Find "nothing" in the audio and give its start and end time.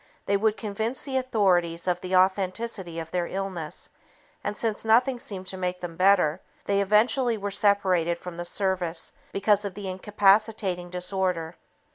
4.83-5.19